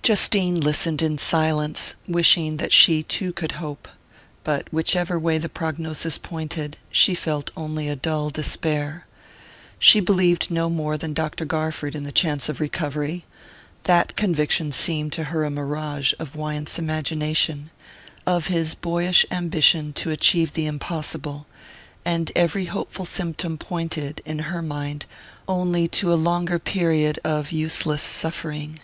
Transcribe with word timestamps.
Justine 0.00 0.60
listened 0.60 1.02
in 1.02 1.18
silence, 1.18 1.96
wishing 2.06 2.58
that 2.58 2.70
she 2.72 3.02
too 3.02 3.32
could 3.32 3.50
hope. 3.58 3.88
But 4.44 4.72
whichever 4.72 5.18
way 5.18 5.38
the 5.38 5.48
prognosis 5.48 6.18
pointed, 6.18 6.76
she 6.92 7.16
felt 7.16 7.50
only 7.56 7.88
a 7.88 7.96
dull 7.96 8.30
despair. 8.30 9.08
She 9.80 9.98
believed 9.98 10.52
no 10.52 10.70
more 10.70 10.96
than 10.96 11.14
Dr. 11.14 11.44
Garford 11.44 11.96
in 11.96 12.04
the 12.04 12.12
chance 12.12 12.48
of 12.48 12.60
recovery 12.60 13.24
that 13.82 14.14
conviction 14.14 14.70
seemed 14.70 15.12
to 15.14 15.24
her 15.24 15.42
a 15.42 15.50
mirage 15.50 16.12
of 16.20 16.36
Wyant's 16.36 16.78
imagination, 16.78 17.70
of 18.24 18.46
his 18.46 18.76
boyish 18.76 19.26
ambition 19.32 19.92
to 19.94 20.12
achieve 20.12 20.52
the 20.52 20.66
impossible 20.66 21.44
and 22.04 22.30
every 22.36 22.66
hopeful 22.66 23.04
symptom 23.04 23.58
pointed, 23.58 24.22
in 24.24 24.38
her 24.46 24.62
mind, 24.62 25.06
only 25.48 25.88
to 25.88 26.12
a 26.12 26.14
longer 26.14 26.60
period 26.60 27.18
of 27.24 27.50
useless 27.50 28.00
suffering. 28.04 28.78